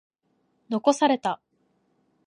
[0.69, 1.39] 残された。